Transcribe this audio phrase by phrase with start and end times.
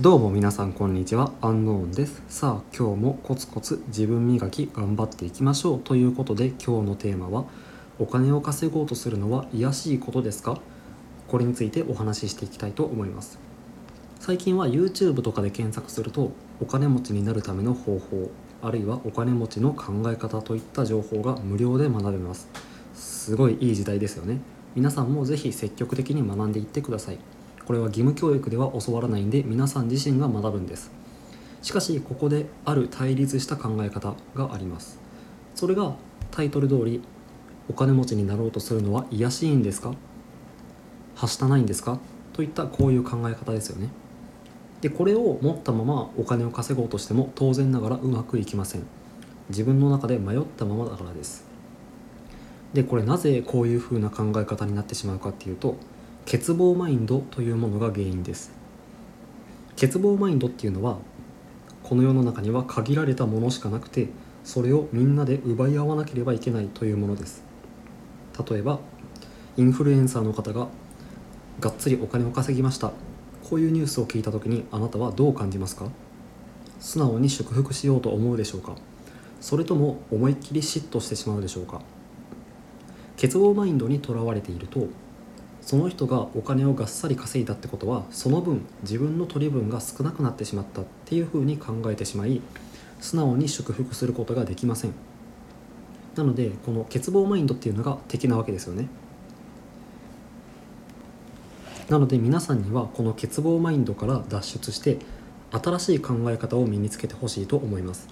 [0.00, 1.32] どうも皆さんこんにちは。
[1.42, 2.22] アンノーンです。
[2.26, 7.44] さあ今日もコツコツ自分磨き頑張っていきましょうということで今日のテーマは
[7.98, 10.58] お金を稼ごうとするのは卑しいことですか？
[11.28, 13.38] これについてお話ししていきたいと思います。
[14.18, 16.32] 最近は YouTube とかで検索すると
[16.62, 18.30] お金持ちになるための方法
[18.62, 22.48] あるいはお金持ちの考え方といった情報が無料で学べます。
[22.94, 24.40] すごいいい時代ですよね。
[24.74, 27.18] 皆さんもぜひ積極的に学んでいってください。
[27.72, 30.90] これは義務教育では教わらないんで皆さん自身が学ぶんです。
[31.62, 35.00] しかしここである対立した考え方があります。
[35.54, 35.94] それが
[36.30, 37.00] タイトル通り
[37.70, 39.94] お金持ちになろうとするのは卑しいんですか？
[41.14, 41.98] はしたないんですか？
[42.34, 43.88] といったこういう考え方ですよね。
[44.82, 48.82] でこれを持ったままお金を稼ごうとしても当然ながらうまくいきません。
[49.48, 51.46] 自分の中で迷ったままだからです。
[52.74, 55.76] でこれなぜこういうふうな考え方になってしまうかっていうと
[56.24, 58.52] 欠乏マインドというものが原因です。
[59.78, 60.98] 欠乏マインドっていうのは
[61.82, 64.08] この世の中には限られたものしかなくて
[64.44, 67.42] それをみんなで奪い合わなければいけないというものです。
[68.48, 68.78] 例えば
[69.56, 70.68] インフルエンサーの方が
[71.60, 72.92] がっつりお金を稼ぎました。
[73.48, 75.86] こういうニュースを聞いた時にあなたはどう感じますか？
[76.80, 78.76] 素直に祝福しようと思うでしょうか？
[79.40, 81.80] それとも思いっきり嫉妬してしまうでしょうか？
[83.20, 84.86] 欠乏マインドにとらわれていると
[85.62, 92.40] その人がお金をがっさり稼いだってことはその分自分の取り分が少なくなってしまったっていうふうに考えてしまい
[93.00, 94.92] 素直に祝福することができません。
[96.16, 98.88] なのでこの欠乏マインドっていうのが敵なわけですよね。
[101.88, 104.98] なので皆さんにはこの欠乏マインドから脱出して
[105.52, 108.08] 新しい考え方を身につけてほしいと思います。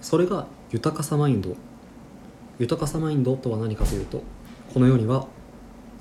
[0.00, 1.54] それが豊かさマインド。
[2.58, 4.22] 豊かさマインドとは何かというと
[4.72, 5.26] この世には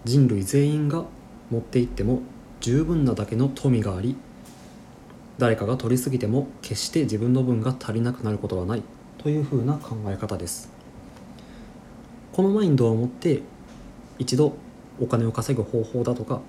[0.07, 1.03] 人類全員が
[1.51, 2.21] 持っていっても
[2.61, 4.15] 十分なだけの富があり
[5.37, 8.83] 誰かが取りすぎても決して自分の分が足りなくなることはない
[9.17, 10.71] というふうな考え方です。
[12.31, 13.41] このマインドを持って
[14.17, 14.55] 一度
[14.97, 16.39] お金を稼ぐ方法だとか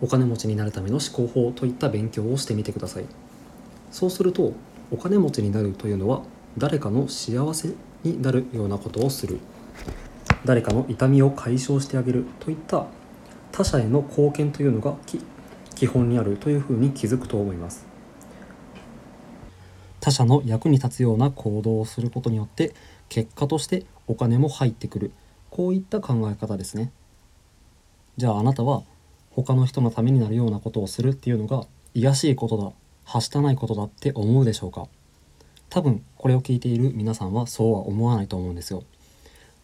[0.00, 3.04] お金持ちになるための思考法といった勉強をしてみてください。
[3.92, 4.54] そうすると
[4.90, 6.22] お金持ちになるというのは
[6.58, 9.38] 誰かの幸せになるようなことをする。
[10.44, 12.86] 誰かの痛みを解消してあげるといった
[13.52, 14.96] 他者への貢献というのが
[15.74, 17.86] 基本にあるというふうに気づくと思います。
[20.00, 22.74] 他者の役に立つような行動をすることによって
[23.10, 25.12] 結果としてお金も入ってくる。
[25.50, 26.90] こういった考え方ですね。
[28.16, 28.82] じゃああなたは
[29.30, 32.72] 他の人のためになるようなことをするっていうのが卑しいことだ
[33.04, 34.86] はしたないことだって思うでしょうか？
[35.68, 38.84] 多分これを聞いている皆さんはそうは思わないと思うんですよ。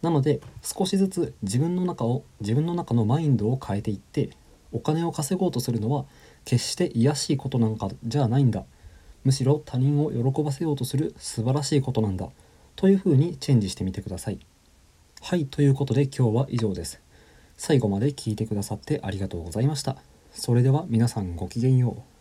[0.02, 4.30] なので少しずつ自分の中を自分の中のマインドを変えていって
[4.72, 6.04] お金を稼ごうとするのは
[6.44, 8.64] 決して卑しいことなんかじゃないんだ。
[9.24, 12.28] むしろ他人を喜ばせようとする素晴らしいことなんだ。
[12.76, 14.38] というふうにチェンジしてみてください。
[15.20, 17.00] はいということで今日は以上です。
[17.56, 19.96] 最後まで聞いてくださってありがとうございました。
[20.32, 22.15] それでは皆さんごきげんよう。